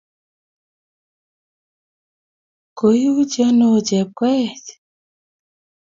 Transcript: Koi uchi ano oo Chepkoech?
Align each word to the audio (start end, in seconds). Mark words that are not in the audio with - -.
Koi 2.77 3.01
uchi 3.19 3.39
ano 3.47 3.65
oo 3.73 3.81
Chepkoech? 3.87 4.67